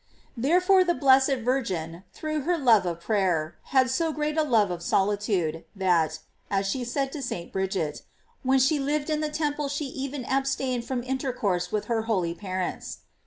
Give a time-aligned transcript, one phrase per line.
[0.23, 4.71] * Therefore the blessed Virgin, through her love of prayer, had so great a love
[4.71, 6.17] of solitude, that,
[6.49, 7.53] as she said to St.
[7.53, 8.01] Bridget,
[8.41, 13.01] when she lived in the temple she even abstained from intercourse •with her holy parents.